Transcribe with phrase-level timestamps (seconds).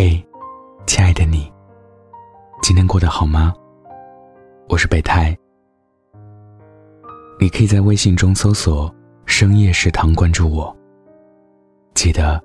[0.00, 0.24] 嘿，
[0.86, 1.52] 亲爱的你，
[2.62, 3.52] 今天过得好吗？
[4.68, 5.36] 我是北太，
[7.40, 8.94] 你可以在微信中搜索
[9.26, 10.72] “深夜食堂”关注我。
[11.94, 12.40] 记得，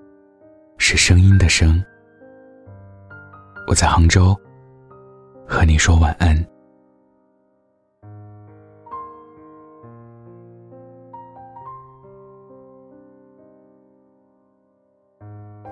[0.79, 1.79] 是声音的声。
[3.67, 4.35] 我在杭州，
[5.47, 6.35] 和你说晚安。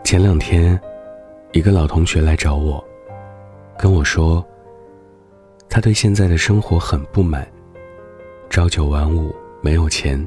[0.04, 0.80] 前两天。
[1.54, 2.82] 一个老同学来找我，
[3.78, 4.46] 跟我说，
[5.68, 7.46] 他对现在的生活很不满，
[8.50, 10.26] 朝九晚五，没有钱，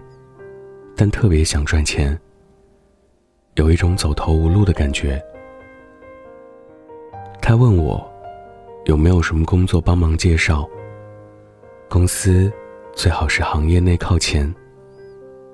[0.95, 2.19] 但特别想赚钱，
[3.55, 5.19] 有一种走投无路的感觉。
[7.41, 8.07] 他问我，
[8.85, 10.69] 有没有什么工作帮忙介绍？
[11.89, 12.53] 公司
[12.93, 14.55] 最好是行业内靠前，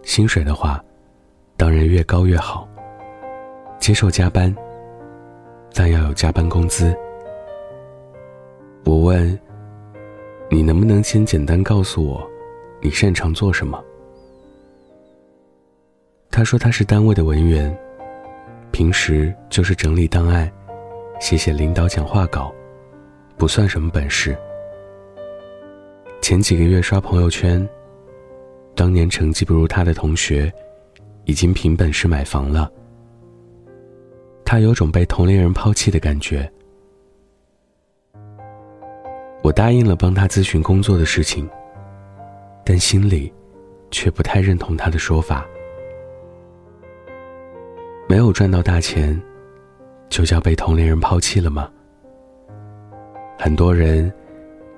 [0.02, 0.84] 薪水的话，
[1.56, 2.68] 当然越高越好，
[3.78, 4.52] 接受加班。
[5.74, 6.96] 但要有加班工资。
[8.84, 9.38] 我问
[10.50, 12.28] ：“你能不能先简单告诉我，
[12.80, 13.82] 你擅长做什么？”
[16.30, 17.76] 他说他是单位的文员，
[18.70, 20.50] 平时就是整理档案，
[21.20, 22.52] 写写领导讲话稿，
[23.36, 24.36] 不算什么本事。
[26.20, 27.66] 前几个月刷朋友圈，
[28.74, 30.52] 当年成绩不如他的同学，
[31.24, 32.70] 已经凭本事买房了。
[34.50, 36.50] 他有种被同龄人抛弃的感觉。
[39.44, 41.48] 我答应了帮他咨询工作的事情，
[42.64, 43.32] 但心里
[43.92, 45.46] 却不太认同他的说法。
[48.08, 49.16] 没有赚到大钱，
[50.08, 51.70] 就叫被同龄人抛弃了吗？
[53.38, 54.12] 很多人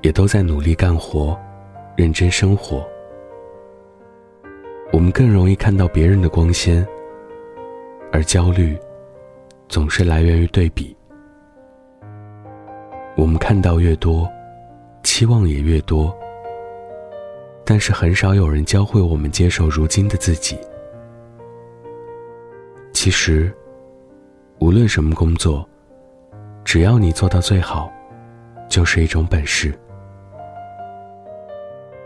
[0.03, 1.35] 也都在努力干活，
[1.97, 2.87] 认真生活。
[4.93, 6.87] 我们更容易看到别人的光鲜，
[8.13, 8.79] 而焦虑。
[9.73, 10.95] 总是来源于对比。
[13.17, 14.31] 我们看到越多，
[15.03, 16.15] 期望也越多，
[17.65, 20.59] 但是很少有人教会我们接受如今的自己。
[22.93, 23.51] 其实，
[24.59, 25.67] 无论什么工作，
[26.65, 27.91] 只要你做到最好，
[28.69, 29.73] 就是一种本事。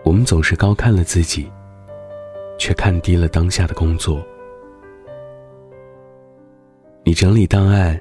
[0.05, 1.51] 我们总是高看了自己，
[2.61, 4.25] 却看低了当下的工作。
[7.09, 7.97] 你整理档案，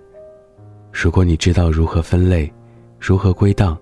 [0.91, 2.51] 如果你知道如何分类，
[2.99, 3.77] 如何归档，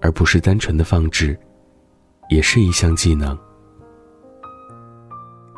[0.00, 1.36] 而不是单纯的放置，
[2.28, 3.36] 也是一项技能。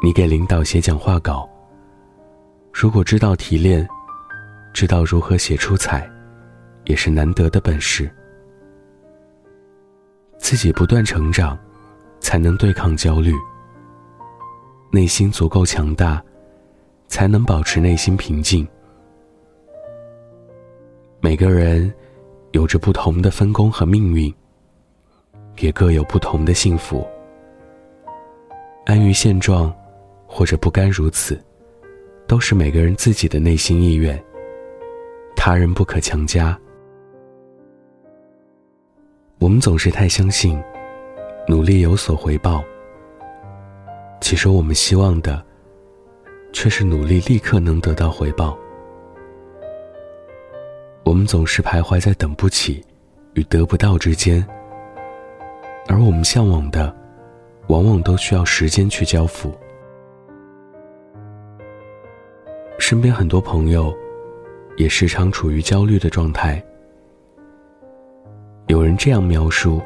[0.03, 1.47] 你给领导写讲话稿，
[2.73, 3.87] 如果知道提炼，
[4.73, 6.11] 知道如何写出彩，
[6.87, 8.11] 也是难得的本事。
[10.39, 11.59] 自己不断成长，
[12.21, 13.35] 才能对抗焦虑。
[14.91, 16.25] 内心足够强大。
[17.13, 18.67] 才能保持内心平静。
[21.21, 21.93] 每个人
[22.53, 24.35] 有着不同的分工和命运，
[25.59, 27.07] 也各有不同的幸福。
[28.87, 29.71] 安于现状，
[30.27, 31.39] 或者不甘如此，
[32.27, 34.19] 都是每个人自己的内心意愿，
[35.37, 36.59] 他人不可强加。
[39.39, 40.59] 我们总是太相信
[41.47, 42.65] 努力有所回报，
[44.23, 45.45] 其实我们希望的。
[46.53, 48.57] 却是努力立刻能得到回报。
[51.05, 52.85] 我们总是徘徊在等不起
[53.35, 54.47] 与得不到之间，
[55.89, 56.95] 而我们向往的，
[57.69, 59.53] 往往都需要时间去交付。
[62.79, 63.93] 身边很多朋友，
[64.77, 66.63] 也时常处于焦虑的状态。
[68.69, 69.83] 有人这样描述，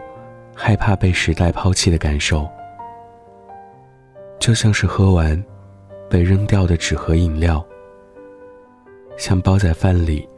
[0.55, 2.49] 害怕被时代抛弃的感受，
[4.39, 5.43] 就像是喝完。
[6.09, 7.65] 被扔掉的纸盒饮料，
[9.17, 10.29] 像包在饭里，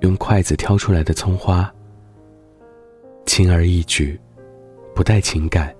[0.00, 1.72] 用筷子挑出来的葱花，
[3.26, 4.18] 轻而易举，
[4.94, 5.74] 不带情感。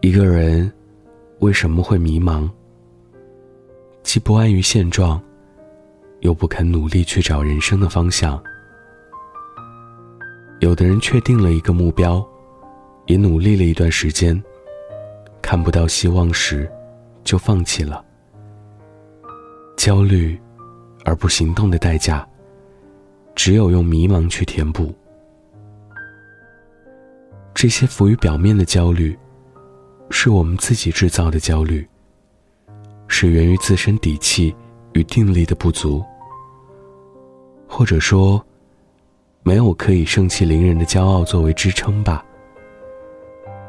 [0.00, 0.72] 一个人
[1.40, 2.48] 为什么会迷茫？
[4.02, 5.22] 既不安于现状，
[6.20, 8.42] 又不肯努力去找人生的方向。
[10.60, 12.26] 有的人确定了一个目标，
[13.06, 14.42] 也努力了一段时间。
[15.42, 16.70] 看不到希望时，
[17.24, 18.04] 就放弃了。
[19.76, 20.38] 焦虑
[21.04, 22.26] 而不行动的代价，
[23.34, 24.94] 只有用迷茫去填补。
[27.54, 29.18] 这些浮于表面的焦虑，
[30.10, 31.86] 是我们自己制造的焦虑，
[33.08, 34.54] 是源于自身底气
[34.92, 36.04] 与定力的不足，
[37.66, 38.42] 或者说，
[39.42, 42.24] 没有可以盛气凌人的骄傲作为支撑吧。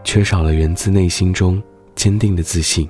[0.03, 1.61] 缺少了源自内心中。
[1.93, 2.89] 坚定的自信，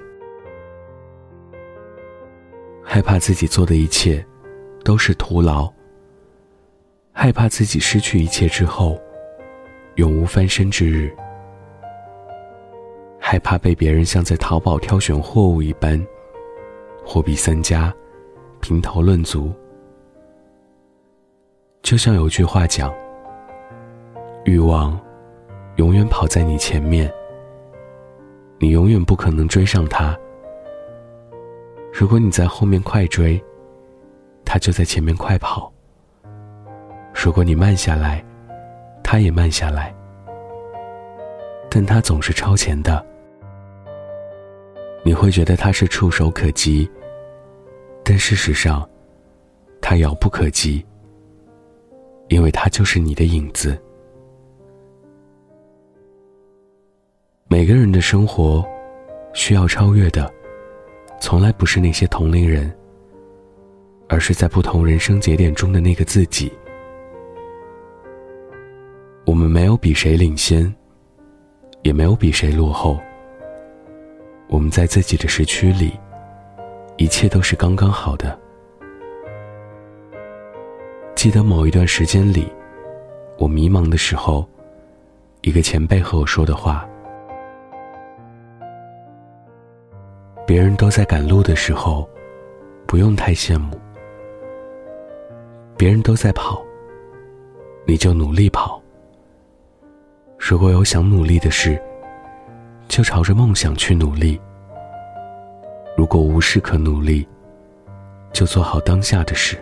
[2.82, 4.26] 害怕自己做的一切
[4.86, 5.70] 都是徒劳。
[7.12, 8.98] 害怕自己失去一切之后，
[9.96, 11.14] 永无翻身之日。
[13.20, 16.02] 害怕被别人像在淘宝挑选货物一般，
[17.04, 17.94] 货比三家，
[18.62, 19.52] 评头论足。
[21.82, 22.94] 就像有句话讲
[24.46, 24.98] ：“欲望
[25.82, 27.12] 永远跑在你前面，
[28.60, 30.16] 你永远不可能追上他。
[31.92, 33.44] 如果你在后面快追，
[34.46, 35.74] 他就在前面快跑。”
[37.20, 38.24] 如果你慢下来，
[39.04, 39.92] 他也慢下来，
[41.68, 43.04] 但他总是超前的。
[45.04, 46.88] 你会觉得他是触手可及，
[48.04, 48.88] 但事实上，
[49.82, 50.86] 他遥不可及，
[52.28, 53.76] 因为他就是你的影子。
[57.52, 58.66] 每个人的生活
[59.34, 60.34] 需要超越的，
[61.20, 62.74] 从来不是那些同龄人，
[64.08, 66.50] 而是在不同人生节点中的那个自己。
[69.26, 70.74] 我们没有比谁领先，
[71.82, 72.98] 也没有比谁落后。
[74.48, 75.92] 我们在自己的时区里，
[76.96, 78.40] 一切都是刚刚好的。
[81.16, 82.48] 记得某一段时间里，
[83.38, 84.48] 我迷茫的时候，
[85.42, 86.88] 一个前辈和我说的话：
[90.46, 92.10] 别人都在赶路的时候，
[92.86, 93.78] 不用太羡慕；
[95.78, 96.62] 别人都在跑，
[97.86, 98.82] 你就努力跑。
[100.38, 101.82] 如果有想努力的事，
[102.88, 104.38] 就朝着梦想去努力；
[105.96, 107.26] 如果无事可努力，
[108.34, 109.58] 就做好当下的事。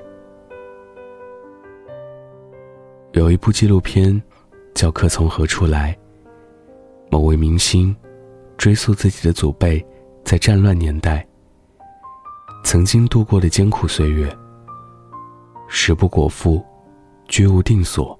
[3.11, 4.19] 有一部纪录片
[4.73, 5.95] 叫《客从何处来》，
[7.11, 7.95] 某位明星
[8.57, 9.85] 追溯自己的祖辈
[10.29, 11.25] 在战乱年代
[12.63, 14.31] 曾经度过的艰苦岁月，
[15.67, 16.63] 食不果腹，
[17.27, 18.15] 居无定所，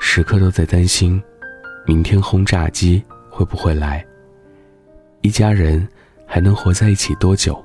[0.00, 1.22] 时刻都在担心。
[1.86, 3.00] 明天轰炸机
[3.30, 4.04] 会不会来？
[5.20, 5.86] 一家人
[6.26, 7.64] 还能活在一起多久？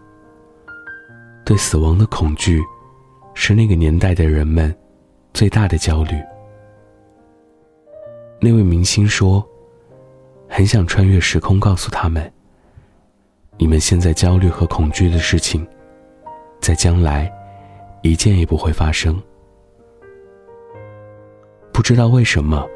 [1.43, 2.61] 对死亡的恐惧，
[3.33, 4.71] 是那个年代的人们
[5.33, 6.21] 最大的焦虑。
[8.39, 9.43] 那位明星说
[10.47, 12.31] ：“很想穿越时空，告诉他们，
[13.57, 15.65] 你们现在焦虑和恐惧的事情，
[16.59, 17.31] 在将来
[18.01, 19.21] 一件也不会发生。”
[21.71, 22.67] 不知道为什么。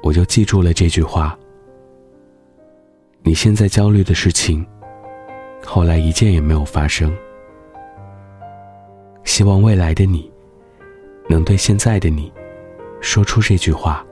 [0.00, 1.36] 我就记住了这句话。
[3.22, 4.64] 你现在焦虑的事情，
[5.64, 7.12] 后来一件也没有发生。
[9.24, 10.30] 希望未来的你，
[11.28, 12.32] 能对现在的你，
[13.00, 14.06] 说出这句话。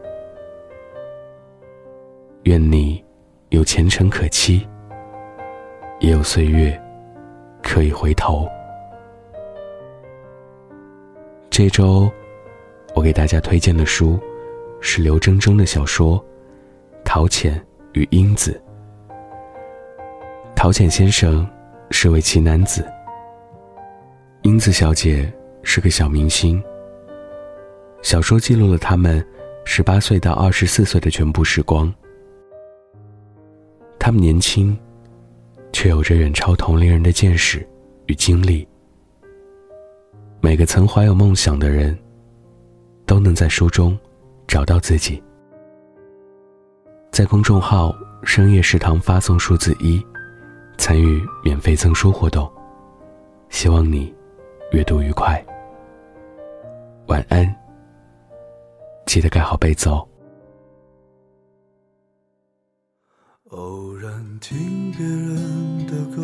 [2.42, 3.02] 愿你
[3.50, 4.66] 有前程可期，
[6.00, 6.80] 也有岁月
[7.62, 8.48] 可以回头。
[11.50, 12.10] 这周，
[12.94, 14.18] 我给大家推荐的书。
[14.78, 16.18] 是刘铮铮的小说
[17.02, 17.60] 《陶潜
[17.94, 18.62] 与英子》。
[20.54, 21.48] 陶潜先生
[21.90, 22.86] 是位奇男子，
[24.42, 25.32] 英子小姐
[25.62, 26.62] 是个小明星。
[28.02, 29.26] 小说记录了他们
[29.64, 31.92] 十八岁到二十四岁的全部时光。
[33.98, 34.78] 他们年轻，
[35.76, 37.58] 却有着远超同龄人的见识
[38.06, 38.66] 与经历。
[40.40, 41.94] 每个曾怀有梦想的人，
[43.04, 43.94] 都能在书中。
[44.46, 45.22] 找到自己，
[47.10, 50.00] 在公众号“深夜食堂”发送数字一，
[50.78, 52.50] 参与免费赠书活动。
[53.50, 54.14] 希望你
[54.70, 55.44] 阅读愉快，
[57.08, 57.54] 晚安。
[59.04, 60.08] 记得盖好被子哦。
[63.50, 65.55] 偶然听别人
[66.16, 66.22] 歌，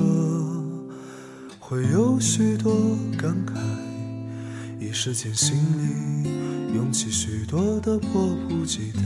[1.61, 3.53] 会有许多感慨，
[4.81, 6.33] 一时间心里。
[6.75, 9.03] 涌起许多的迫不及待，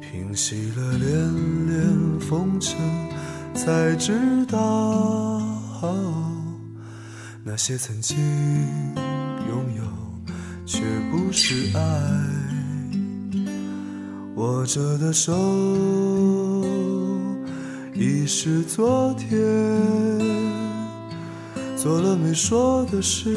[0.00, 2.78] 平息了连连风尘，
[3.52, 5.42] 才知道
[7.42, 8.16] 那些曾经
[9.48, 9.82] 拥有，
[10.64, 11.80] 却不是爱。
[14.36, 15.32] 握着的手，
[18.00, 19.28] 已是昨天。
[21.76, 23.36] 做了没说的事，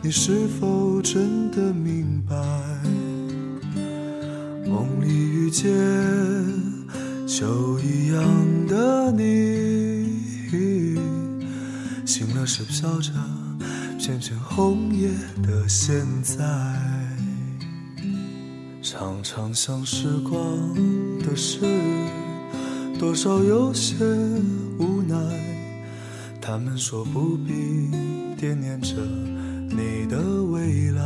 [0.00, 2.36] 你是否真的明白？
[4.64, 5.68] 梦里遇见
[7.26, 8.22] 秋一样
[8.68, 10.96] 的你，
[12.06, 13.10] 醒了是飘着
[13.98, 15.10] 片片红叶
[15.42, 16.36] 的现在。
[18.80, 20.40] 常常想时光
[21.18, 21.58] 的事，
[22.98, 23.94] 多少有些
[24.78, 25.14] 无奈。
[26.40, 27.90] 他们说不必
[28.36, 28.96] 惦念着
[29.70, 31.02] 你的未来。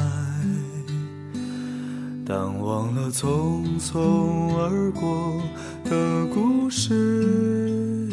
[2.24, 5.42] 淡忘了匆匆而过
[5.84, 8.08] 的故事，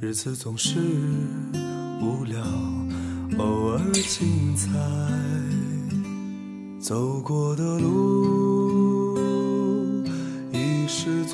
[0.00, 0.78] 日子总是
[2.00, 2.42] 无聊，
[3.38, 4.70] 偶尔精彩。
[6.80, 8.53] 走过的路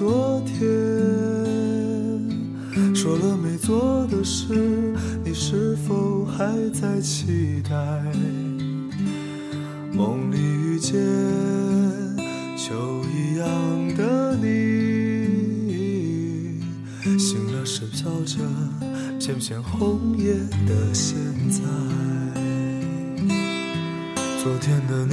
[0.01, 0.59] 昨天，
[2.95, 7.77] 说了没做的事，你是否还在期待？
[9.93, 10.95] 梦里遇见
[12.57, 13.47] 秋一样
[13.95, 14.49] 的你，
[17.19, 18.39] 醒了时飘着
[19.19, 20.33] 片片红叶
[20.67, 21.15] 的现
[21.51, 21.61] 在。
[24.43, 25.13] 昨天的你，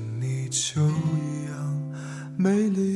[0.51, 1.91] 秋一样
[2.37, 2.90] 美丽。